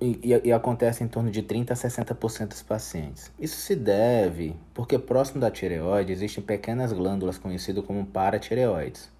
e, 0.00 0.40
e, 0.44 0.52
acontece 0.52 1.04
em 1.04 1.08
torno 1.08 1.30
de 1.30 1.42
30 1.42 1.72
a 1.72 1.76
60% 1.76 2.48
dos 2.48 2.62
pacientes. 2.62 3.30
Isso 3.38 3.56
se 3.56 3.76
deve 3.76 4.56
porque 4.72 4.98
próximo 4.98 5.40
da 5.40 5.50
tireoide 5.50 6.12
existem 6.12 6.42
pequenas 6.42 6.92
glândulas 6.92 7.38
conhecidas 7.38 7.84
como 7.84 8.04
paratireoides. 8.04 9.10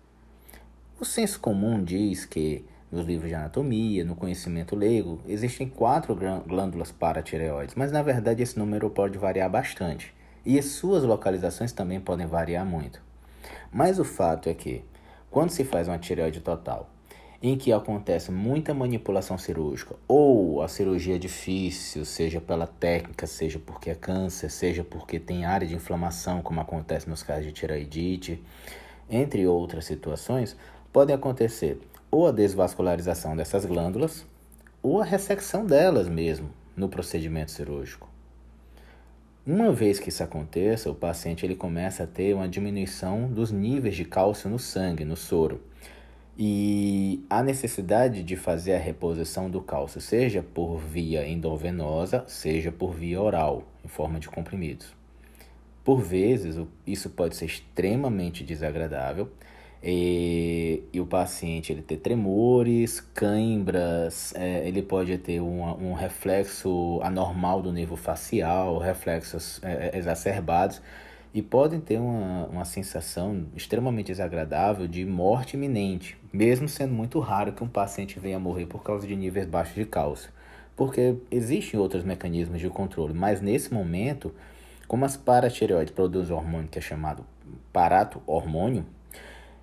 O 1.01 1.05
senso 1.05 1.41
comum 1.41 1.83
diz 1.83 2.25
que 2.25 2.65
nos 2.91 3.07
livros 3.07 3.29
de 3.29 3.35
anatomia, 3.35 4.05
no 4.05 4.15
conhecimento 4.15 4.77
leigo, 4.77 5.21
existem 5.27 5.69
quatro 5.69 6.15
glândulas 6.47 6.93
paratireoides, 6.93 7.75
mas 7.75 7.91
na 7.91 8.03
verdade 8.03 8.43
esse 8.43 8.59
número 8.59 8.89
pode 8.91 9.19
variar 9.19 9.51
bastante 9.51 10.15
e 10.45 10.59
as 10.59 10.67
suas 10.67 11.03
localizações 11.03 11.73
também 11.73 12.01
podem 12.01 12.27
variar 12.27 12.65
muito. 12.65 13.01
Mas 13.73 13.99
o 13.99 14.05
fato 14.05 14.49
é 14.49 14.55
que, 14.55 14.85
quando 15.31 15.51
se 15.51 15.65
faz 15.65 15.89
uma 15.89 15.99
tireoide 15.99 16.41
total 16.41 16.94
em 17.47 17.59
que 17.59 17.71
acontece 17.75 18.33
muita 18.33 18.73
manipulação 18.73 19.37
cirúrgica, 19.37 19.95
ou 20.09 20.63
a 20.63 20.69
cirurgia 20.69 21.17
é 21.17 21.19
difícil, 21.19 22.03
seja 22.07 22.41
pela 22.41 22.67
técnica, 22.67 23.27
seja 23.27 23.59
porque 23.59 23.91
é 23.91 23.95
câncer, 23.95 24.51
seja 24.51 24.83
porque 24.83 25.21
tem 25.21 25.45
área 25.45 25.67
de 25.67 25.75
inflamação, 25.75 26.41
como 26.41 26.63
acontece 26.63 27.07
nos 27.07 27.23
casos 27.23 27.45
de 27.45 27.53
tireoidite, 27.53 28.43
entre 29.11 29.47
outras 29.47 29.85
situações, 29.85 30.57
pode 30.91 31.13
acontecer 31.13 31.79
ou 32.11 32.27
a 32.27 32.33
desvascularização 32.33 33.37
dessas 33.37 33.67
glândulas, 33.67 34.25
ou 34.83 35.03
a 35.03 35.05
ressecção 35.05 35.67
delas 35.67 36.09
mesmo 36.09 36.49
no 36.75 36.89
procedimento 36.89 37.51
cirúrgico. 37.51 38.09
Uma 39.47 39.71
vez 39.71 39.99
que 39.99 40.09
isso 40.09 40.23
aconteça, 40.23 40.91
o 40.91 40.95
paciente 40.95 41.45
ele 41.45 41.57
começa 41.57 42.05
a 42.05 42.07
ter 42.07 42.35
uma 42.35 42.49
diminuição 42.49 43.27
dos 43.29 43.53
níveis 43.53 43.97
de 43.97 44.07
cálcio 44.07 44.49
no 44.49 44.59
sangue, 44.59 45.05
no 45.05 45.17
soro. 45.17 45.61
E 46.37 46.94
a 47.29 47.43
necessidade 47.43 48.23
de 48.23 48.37
fazer 48.37 48.75
a 48.75 48.79
reposição 48.79 49.51
do 49.51 49.61
cálcio, 49.61 50.01
seja 50.01 50.43
por 50.43 50.79
via 50.79 51.27
endovenosa, 51.29 52.25
seja 52.27 52.73
por 52.73 52.95
via 52.95 53.21
oral, 53.21 53.65
em 53.85 53.89
forma 53.89 54.19
de 54.19 54.29
comprimidos. 54.29 54.95
Por 55.85 56.01
vezes, 56.01 56.57
isso 56.87 57.11
pode 57.11 57.37
ser 57.37 57.45
extremamente 57.45 58.43
desagradável 58.43 59.29
e, 59.83 60.83
e 60.93 61.01
o 61.01 61.05
paciente 61.05 61.71
ele 61.71 61.83
ter 61.83 61.99
tremores, 61.99 63.01
cãibras, 63.01 64.33
é, 64.35 64.67
ele 64.67 64.81
pode 64.81 65.19
ter 65.19 65.41
um, 65.41 65.91
um 65.91 65.93
reflexo 65.93 67.01
anormal 67.03 67.61
do 67.61 67.71
nervo 67.71 67.97
facial, 67.97 68.79
reflexos 68.79 69.61
é, 69.63 69.91
é 69.93 69.99
exacerbados 69.99 70.81
e 71.35 71.43
podem 71.43 71.81
ter 71.81 71.99
uma, 71.99 72.47
uma 72.47 72.65
sensação 72.65 73.47
extremamente 73.57 74.07
desagradável 74.07 74.87
de 74.87 75.05
morte 75.05 75.55
iminente, 75.55 76.17
mesmo 76.33 76.69
sendo 76.69 76.95
muito 76.95 77.19
raro 77.19 77.53
que 77.53 77.65
um 77.65 77.69
paciente 77.69 78.21
venha 78.21 78.39
morrer 78.39 78.67
por 78.67 78.85
causa 78.85 79.05
de 79.05 79.17
níveis 79.17 79.45
baixos 79.45 79.75
de 79.75 79.85
cálcio, 79.85 80.31
porque 80.77 81.17
existem 81.33 81.79
outros 81.79 82.05
mecanismos 82.05 82.61
de 82.61 82.69
controle, 82.69 83.13
mas 83.13 83.41
nesse 83.41 83.75
momento 83.75 84.33
como 84.87 85.05
as 85.05 85.17
paratireoides 85.17 85.93
produzem 85.93 86.35
um 86.35 86.39
hormônio 86.39 86.69
que 86.69 86.79
é 86.79 86.83
chamado 86.83 87.25
parato 87.73 88.23
hormônio, 88.27 88.85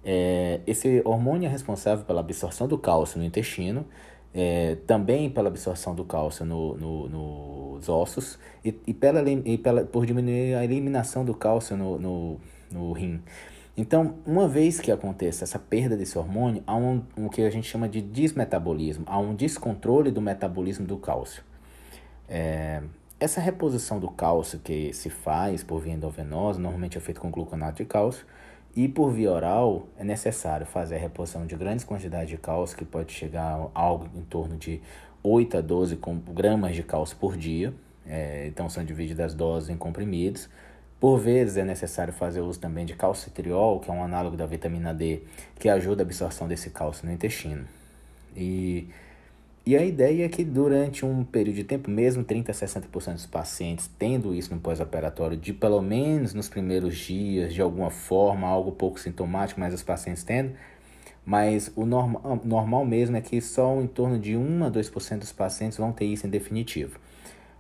é, 0.04 0.60
esse 0.68 1.02
hormônio 1.06 1.48
é 1.48 1.50
responsável 1.50 2.04
pela 2.04 2.20
absorção 2.20 2.68
do 2.68 2.78
cálcio 2.78 3.20
no 3.20 3.24
intestino, 3.24 3.86
é, 4.34 4.76
também 4.88 5.30
pela 5.30 5.50
absorção 5.50 5.94
do 5.94 6.06
cálcio 6.06 6.46
no, 6.46 6.76
no, 6.78 7.10
nos 7.10 7.90
ossos 7.90 8.40
e, 8.64 8.74
e, 8.88 8.94
pela, 8.94 9.22
e 9.30 9.58
pela, 9.58 9.84
por 9.84 10.06
diminuir 10.06 10.56
a 10.56 10.64
eliminação 10.64 11.26
do 11.26 11.34
cálcio 11.34 11.76
no, 11.76 12.00
no, 12.00 12.40
no 12.72 12.92
rim. 12.94 13.22
Então, 13.76 14.16
uma 14.26 14.48
vez 14.48 14.80
que 14.80 14.92
aconteça 14.92 15.44
essa 15.44 15.58
perda 15.58 15.96
desse 15.96 16.18
hormônio, 16.18 16.62
há 16.68 16.76
um, 16.76 17.02
um 17.18 17.30
que 17.30 17.42
a 17.42 17.50
gente 17.50 17.68
chama 17.68 17.88
de 17.88 18.02
desmetabolismo, 18.02 19.06
há 19.08 19.18
um 19.18 19.34
descontrole 19.34 20.12
do 20.12 20.22
metabolismo 20.22 20.86
do 20.86 20.98
cálcio. 20.98 21.44
É, 22.28 22.82
essa 23.20 23.40
reposição 23.40 24.00
do 24.00 24.10
cálcio 24.10 24.60
que 24.60 24.94
se 24.94 25.10
faz 25.10 25.64
por 25.64 25.82
via 25.82 25.94
endovenosa, 25.94 26.60
normalmente 26.60 26.98
é 26.98 27.02
feito 27.02 27.22
com 27.22 27.32
gluconato 27.32 27.78
de 27.78 27.86
cálcio, 27.86 28.26
e 28.76 28.88
por 28.88 29.12
via 29.12 29.32
oral 29.32 29.88
é 29.98 30.04
necessário 30.04 30.66
fazer 30.66 30.96
a 30.96 31.00
reposição 31.00 31.46
de 31.46 31.56
grandes 31.56 31.84
quantidades 31.84 32.30
de 32.30 32.38
cálcio, 32.38 32.78
que 32.78 32.86
pode 32.86 33.12
chegar 33.12 33.70
a 33.76 33.82
algo 33.82 34.10
em 34.16 34.22
torno 34.22 34.58
de 34.58 34.82
8 35.24 35.58
a 35.58 35.62
12 35.62 36.00
gramas 36.30 36.76
de 36.76 36.84
cálcio 36.84 37.18
por 37.18 37.36
dia. 37.36 37.74
É, 38.06 38.48
então 38.48 38.70
são 38.70 38.84
divididas 38.84 39.28
as 39.28 39.34
doses 39.34 39.70
em 39.70 39.78
comprimidos. 39.78 40.50
Por 41.00 41.18
vezes 41.18 41.58
é 41.58 41.64
necessário 41.64 42.14
fazer 42.14 42.42
uso 42.42 42.60
também 42.60 42.86
de 42.86 42.94
calcitriol, 42.94 43.80
que 43.80 43.90
é 43.90 43.94
um 43.94 44.04
análogo 44.04 44.38
da 44.38 44.46
vitamina 44.46 44.94
D, 44.94 45.24
que 45.60 45.68
ajuda 45.68 46.04
a 46.04 46.06
absorção 46.06 46.48
desse 46.48 46.70
cálcio 46.70 47.06
no 47.08 47.12
intestino. 47.12 47.66
E 48.36 48.88
e 49.64 49.78
a 49.78 49.86
ideia 49.86 50.26
é 50.26 50.30
que 50.30 50.44
durante 50.44 51.06
um 51.06 51.24
período 51.24 51.58
de 51.58 51.64
tempo, 51.64 51.90
mesmo 51.90 52.24
30 52.24 52.52
a 52.52 52.56
60% 52.56 53.14
dos 53.14 53.26
pacientes 53.28 53.90
tendo 54.00 54.34
isso 54.34 54.54
no 54.54 54.60
pós-operatório, 54.60 55.38
de 55.38 55.54
pelo 55.54 55.82
menos 55.82 56.34
nos 56.34 56.50
primeiros 56.50 56.98
dias, 56.98 57.54
de 57.54 57.62
alguma 57.62 57.92
forma, 57.92 58.48
algo 58.48 58.72
pouco 58.72 59.00
sintomático, 59.00 59.60
mas 59.60 59.74
os 59.74 59.84
pacientes 59.84 60.24
tendo, 60.24 60.54
mas 61.24 61.72
o 61.76 61.86
normal, 61.86 62.42
normal 62.44 62.86
mesmo 62.86 63.18
é 63.18 63.22
que 63.22 63.40
só 63.40 63.80
em 63.80 63.88
torno 63.88 64.18
de 64.18 64.36
1 64.36 64.64
a 64.66 64.72
2% 64.72 65.20
dos 65.20 65.32
pacientes 65.32 65.78
vão 65.78 65.92
ter 65.92 66.06
isso 66.06 66.26
em 66.26 66.30
definitivo. 66.30 67.00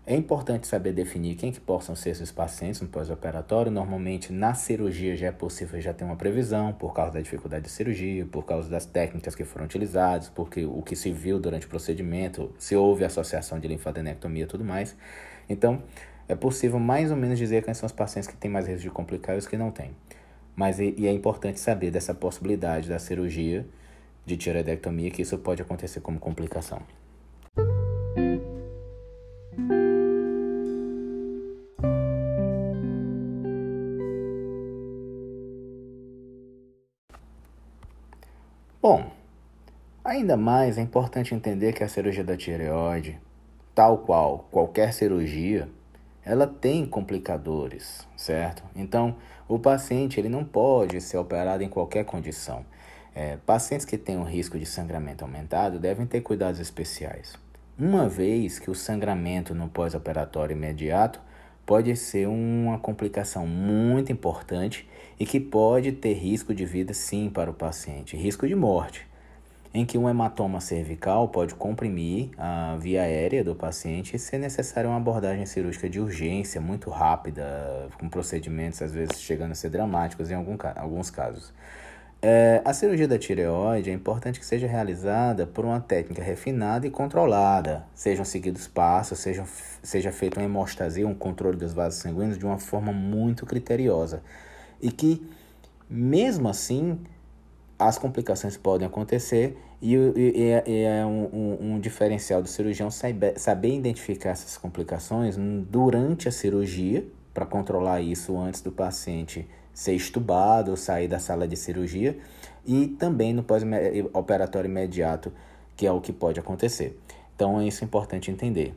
É 0.04 0.16
importante 0.16 0.66
saber 0.66 0.94
definir 0.94 1.36
quem 1.36 1.52
que 1.52 1.60
possam 1.60 1.96
ser 1.96 2.10
esses 2.10 2.32
pacientes 2.32 2.82
no 2.82 2.88
pós-operatório. 2.88 3.72
Normalmente, 3.72 4.34
na 4.34 4.56
cirurgia 4.56 5.16
já 5.16 5.28
é 5.28 5.32
possível 5.32 5.80
já 5.80 5.94
ter 5.94 6.04
uma 6.04 6.16
previsão, 6.16 6.74
por 6.74 6.92
causa 6.92 7.14
da 7.14 7.22
dificuldade 7.22 7.66
de 7.66 7.70
cirurgia, 7.70 8.26
por 8.26 8.44
causa 8.44 8.68
das 8.68 8.84
técnicas 8.84 9.36
que 9.36 9.46
foram 9.46 9.66
utilizadas, 9.66 10.28
porque 10.28 10.66
o 10.66 10.82
que 10.82 10.96
se 10.96 11.12
viu 11.12 11.40
durante 11.40 11.68
o 11.68 11.70
procedimento, 11.70 12.52
se 12.58 12.76
houve 12.76 13.06
associação 13.06 13.60
de 13.60 13.68
linfadenectomia 13.68 14.44
e 14.44 14.48
tudo 14.48 14.66
mais. 14.66 14.98
Então, 15.48 15.84
é 16.28 16.36
possível 16.36 16.80
mais 16.80 17.12
ou 17.12 17.18
menos 17.18 17.38
dizer 17.38 17.64
quem 17.64 17.74
são 17.76 17.86
os 17.86 17.94
pacientes 17.94 18.28
que 18.28 18.36
têm 18.36 18.50
mais 18.50 18.68
risco 18.68 18.82
de 18.82 18.90
complicar 18.90 19.36
e 19.36 19.38
os 19.38 19.48
que 19.48 19.56
não 19.56 19.70
têm. 19.70 19.92
Mas 20.56 20.80
e, 20.80 20.96
é 21.06 21.12
importante 21.12 21.60
saber 21.60 21.92
dessa 21.92 22.14
possibilidade 22.14 22.90
da 22.90 22.98
cirurgia 22.98 23.68
de 24.26 24.36
tireoidectomia, 24.36 25.12
que 25.12 25.22
isso 25.22 25.38
pode 25.38 25.62
acontecer 25.62 26.02
como 26.02 26.20
complicação. 26.20 26.82
Ainda 40.22 40.38
mais 40.38 40.78
é 40.78 40.82
importante 40.82 41.34
entender 41.34 41.74
que 41.74 41.84
a 41.84 41.88
cirurgia 41.88 42.24
da 42.24 42.38
tireoide, 42.38 43.20
tal 43.74 43.98
qual 43.98 44.48
qualquer 44.52 44.94
cirurgia, 44.94 45.68
ela 46.24 46.46
tem 46.46 46.86
complicadores, 46.86 48.08
certo? 48.16 48.64
Então, 48.76 49.16
o 49.48 49.58
paciente 49.58 50.20
ele 50.20 50.30
não 50.30 50.46
pode 50.46 51.02
ser 51.02 51.18
operado 51.18 51.64
em 51.64 51.70
qualquer 51.70 52.06
condição. 52.06 52.64
É, 53.16 53.38
pacientes 53.38 53.86
que 53.86 53.98
têm 53.98 54.16
um 54.16 54.24
risco 54.24 54.58
de 54.60 54.66
sangramento 54.66 55.26
aumentado 55.26 55.80
devem 55.80 56.06
ter 56.06 56.22
cuidados 56.22 56.60
especiais. 56.60 57.34
Uma 57.78 58.08
vez 58.08 58.60
que 58.60 58.70
o 58.70 58.76
sangramento 58.76 59.56
no 59.56 59.68
pós-operatório 59.68 60.56
imediato 60.56 61.20
pode 61.66 61.96
ser 61.96 62.28
uma 62.28 62.78
complicação 62.78 63.48
muito 63.48 64.12
importante 64.12 64.88
e 65.20 65.26
que 65.26 65.40
pode 65.40 65.92
ter 65.92 66.14
risco 66.14 66.54
de 66.54 66.66
vida 66.66 66.94
sim 66.94 67.30
para 67.30 67.50
o 67.50 67.54
paciente, 67.54 68.16
risco 68.16 68.48
de 68.48 68.56
morte, 68.56 69.11
em 69.74 69.86
que 69.86 69.98
um 69.98 70.10
hematoma 70.10 70.60
cervical 70.60 71.30
pode 71.30 71.56
comprimir 71.56 72.30
a 72.38 72.76
via 72.78 73.04
aérea 73.04 73.44
do 73.44 73.56
paciente 73.56 74.16
e 74.16 74.20
ser 74.20 74.38
necessária 74.38 74.90
uma 74.90 74.98
abordagem 74.98 75.46
cirúrgica 75.46 75.90
de 75.90 76.00
urgência 76.00 76.60
muito 76.60 76.90
rápida, 76.90 77.88
com 77.98 78.10
procedimentos 78.10 78.82
às 78.82 78.94
vezes 78.94 79.22
chegando 79.22 79.52
a 79.52 79.56
ser 79.56 79.70
dramáticos 79.70 80.30
em 80.30 80.36
algum, 80.36 80.58
alguns 80.76 81.10
casos. 81.10 81.54
É, 82.24 82.62
a 82.64 82.72
cirurgia 82.72 83.08
da 83.08 83.18
tireoide 83.18 83.90
é 83.90 83.94
importante 83.94 84.40
que 84.40 84.46
seja 84.46 84.68
realizada 84.68 85.48
por 85.48 85.66
uma 85.66 85.80
técnica 85.80 86.22
refinada 86.22 86.86
e 86.86 86.92
controlada. 86.92 87.84
Sejam 87.96 88.24
seguidos 88.24 88.68
passos, 88.68 89.18
sejam, 89.18 89.46
seja 89.82 90.12
feita 90.12 90.40
uma 90.40 90.46
hemostasia, 90.46 91.08
um 91.08 91.16
controle 91.16 91.58
dos 91.58 91.74
vasos 91.74 92.00
sanguíneos 92.00 92.38
de 92.38 92.46
uma 92.46 92.60
forma 92.60 92.94
muito 92.94 93.44
criteriosa. 93.44 94.22
E 94.80 94.92
que, 94.92 95.28
mesmo 95.90 96.48
assim, 96.48 97.00
as 97.82 97.98
complicações 97.98 98.56
podem 98.56 98.86
acontecer 98.88 99.58
e, 99.82 99.96
e, 99.96 100.64
e 100.68 100.84
é 100.84 101.04
um, 101.04 101.24
um, 101.34 101.58
um, 101.74 101.80
diferencial 101.80 102.42
do 102.42 102.48
cirurgião 102.48 102.92
saber, 102.92 103.40
saber 103.40 103.76
identificar 103.76 104.30
essas 104.30 104.56
complicações 104.56 105.36
durante 105.38 106.28
a 106.28 106.32
cirurgia, 106.32 107.04
para 107.34 107.46
controlar 107.46 108.02
isso 108.02 108.38
antes 108.38 108.62
do 108.62 108.72
paciente 108.72 109.48
ser 109.74 109.94
estubado, 109.94 110.76
sair 110.76 111.08
da 111.08 111.18
sala 111.18 111.48
de 111.48 111.56
cirurgia 111.56 112.18
e 112.66 112.88
também 112.88 113.34
no 113.34 113.42
pós-operatório 113.42 114.70
imediato, 114.70 115.32
que 115.76 115.88
é 115.88 115.92
o 115.92 116.02
que 116.02 116.12
pode 116.12 116.40
acontecer. 116.40 117.00
Então 117.36 117.60
é 117.60 117.66
isso 117.66 117.84
importante 117.84 118.30
entender, 118.30 118.76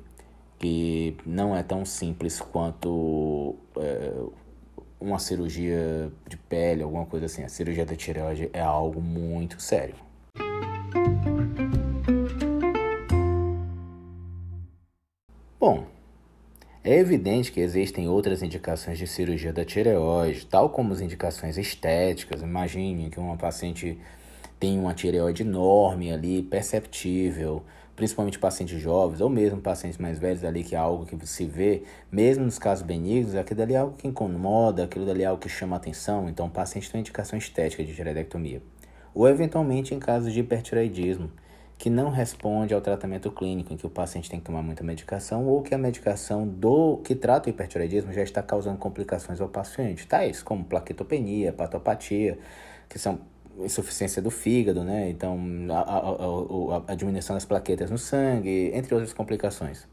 que 0.59 1.17
não 1.27 1.55
é 1.55 1.63
tão 1.63 1.85
simples 1.85 2.41
quanto 2.41 3.57
é, 3.77 4.13
uma 5.05 5.19
cirurgia 5.19 6.11
de 6.27 6.37
pele, 6.37 6.83
alguma 6.83 7.05
coisa 7.05 7.27
assim. 7.27 7.43
A 7.45 7.49
cirurgia 7.49 7.85
da 7.85 7.95
tireoide 7.95 8.49
é 8.53 8.61
algo 8.61 9.01
muito 9.01 9.61
sério. 9.61 9.95
Bom, 15.61 15.87
é 16.83 16.99
evidente 16.99 17.53
que 17.53 17.61
existem 17.61 18.09
outras 18.09 18.43
indicações 18.43 18.99
de 18.99 19.07
cirurgia 19.07 19.53
da 19.53 19.65
tireoide, 19.65 20.47
tal 20.47 20.71
como 20.71 20.93
as 20.93 21.01
indicações 21.01 21.59
estéticas. 21.59 22.43
Imagine 22.43 23.11
que 23.11 23.21
uma 23.21 23.37
paciente 23.37 23.99
tem 24.59 24.79
uma 24.79 24.95
tireoide 24.95 25.43
enorme 25.43 26.13
ali, 26.13 26.43
perceptível, 26.43 27.63
principalmente 27.97 28.39
pacientes 28.39 28.81
jovens 28.81 29.21
ou 29.21 29.29
mesmo 29.29 29.61
pacientes 29.61 29.99
mais 29.99 30.19
velhos 30.19 30.45
ali, 30.45 30.65
que 30.65 30.75
é 30.75 30.79
algo 30.79 31.07
que 31.07 31.27
se 31.27 31.45
vê, 31.47 31.85
mesmo 32.11 32.45
nos 32.45 32.59
casos 32.59 32.85
benignos, 32.85 33.35
aquilo 33.35 33.59
dali 33.59 33.75
é 33.75 33.79
algo 33.79 33.97
que 33.97 34.09
incomoda, 34.09 34.85
aquilo 34.85 35.07
dali 35.07 35.23
é 35.23 35.27
algo 35.27 35.41
que 35.41 35.49
chama 35.49 35.77
atenção, 35.77 36.29
então 36.29 36.47
o 36.47 36.51
paciente 36.51 36.91
tem 36.91 37.01
indicação 37.01 37.39
estética 37.39 37.85
de 37.85 37.95
tireoidectomia. 37.95 38.63
Ou 39.15 39.29
eventualmente 39.29 39.95
em 39.95 39.99
casos 40.01 40.33
de 40.33 40.41
hipertireoidismo, 40.41 41.31
que 41.77 41.91
não 41.91 42.11
responde 42.11 42.73
ao 42.73 42.81
tratamento 42.81 43.31
clínico, 43.31 43.73
em 43.73 43.77
que 43.77 43.87
o 43.87 43.91
paciente 43.91 44.31
tem 44.31 44.39
que 44.39 44.47
tomar 44.47 44.63
muita 44.63 44.83
medicação, 44.83 45.47
ou 45.47 45.63
que 45.63 45.75
a 45.75 45.79
medicação 45.79 46.47
do 46.47 46.99
que 46.99 47.15
trata 47.15 47.49
o 47.49 47.51
hipertireoidismo 47.51 48.13
já 48.13 48.23
está 48.23 48.43
causando 48.43 48.79
complicações 48.79 49.41
ao 49.41 49.49
paciente, 49.49 50.07
tais 50.07 50.43
como 50.43 50.65
plaquetopenia, 50.65 51.49
hepatopatia, 51.49 52.39
que 52.89 52.99
são 52.99 53.19
insuficiência 53.61 54.21
do 54.21 54.31
fígado, 54.31 54.83
né? 54.83 55.11
Então, 55.11 55.39
a, 55.71 55.81
a, 55.81 55.99
a, 55.99 56.93
a 56.93 56.95
diminuição 56.95 57.35
das 57.35 57.45
plaquetas 57.45 57.91
no 57.91 57.99
sangue, 57.99 58.71
entre 58.75 58.95
outras 58.95 59.13
complicações. 59.13 59.87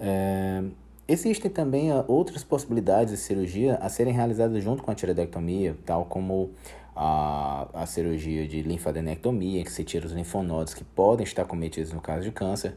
É, 0.00 0.62
existem 1.06 1.50
também 1.50 1.90
outras 2.06 2.44
possibilidades 2.44 3.12
de 3.12 3.18
cirurgia 3.18 3.76
a 3.76 3.88
serem 3.88 4.12
realizadas 4.12 4.62
junto 4.62 4.82
com 4.82 4.90
a 4.90 4.94
tireoidectomia, 4.94 5.76
tal 5.84 6.04
como 6.04 6.50
a, 6.94 7.68
a 7.72 7.86
cirurgia 7.86 8.46
de 8.46 8.62
linfadenectomia, 8.62 9.64
que 9.64 9.72
se 9.72 9.84
tira 9.84 10.06
os 10.06 10.12
linfonodos 10.12 10.74
que 10.74 10.84
podem 10.84 11.24
estar 11.24 11.44
cometidos 11.44 11.92
no 11.92 12.00
caso 12.00 12.22
de 12.22 12.32
câncer, 12.32 12.74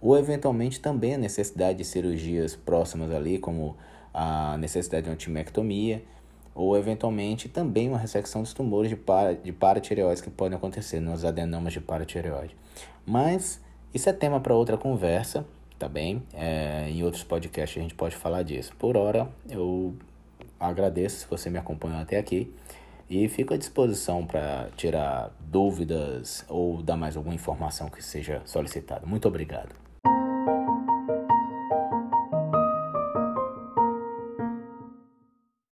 ou 0.00 0.18
eventualmente 0.18 0.80
também 0.80 1.14
a 1.14 1.18
necessidade 1.18 1.78
de 1.78 1.84
cirurgias 1.84 2.56
próximas 2.56 3.10
ali, 3.12 3.38
como 3.38 3.76
a 4.12 4.56
necessidade 4.58 5.04
de 5.04 5.10
uma 5.10 5.16
timectomia, 5.16 6.02
ou 6.54 6.76
eventualmente 6.76 7.48
também 7.48 7.88
uma 7.88 7.98
ressecção 7.98 8.42
dos 8.42 8.52
tumores 8.52 8.90
de, 8.90 8.96
para, 8.96 9.34
de 9.34 9.52
paratireoides 9.52 10.22
que 10.22 10.30
podem 10.30 10.56
acontecer 10.56 11.00
nos 11.00 11.24
adenomas 11.24 11.72
de 11.72 11.80
paratireoide. 11.80 12.56
Mas 13.06 13.60
isso 13.92 14.08
é 14.08 14.12
tema 14.12 14.40
para 14.40 14.54
outra 14.54 14.76
conversa, 14.76 15.46
tá 15.78 15.88
bem? 15.88 16.22
É, 16.34 16.88
em 16.88 17.02
outros 17.02 17.24
podcasts 17.24 17.78
a 17.78 17.82
gente 17.82 17.94
pode 17.94 18.16
falar 18.16 18.42
disso. 18.42 18.72
Por 18.78 18.96
hora, 18.96 19.28
eu 19.48 19.94
agradeço 20.58 21.20
se 21.20 21.26
você 21.26 21.48
me 21.50 21.58
acompanhou 21.58 21.98
até 21.98 22.18
aqui. 22.18 22.52
E 23.08 23.26
fico 23.28 23.52
à 23.52 23.56
disposição 23.56 24.24
para 24.24 24.68
tirar 24.76 25.34
dúvidas 25.40 26.44
ou 26.48 26.80
dar 26.80 26.96
mais 26.96 27.16
alguma 27.16 27.34
informação 27.34 27.88
que 27.88 28.04
seja 28.04 28.40
solicitada. 28.44 29.04
Muito 29.04 29.26
obrigado. 29.26 29.89